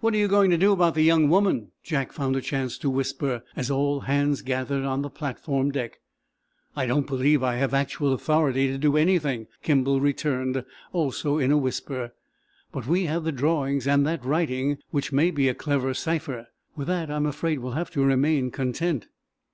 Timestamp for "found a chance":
2.12-2.78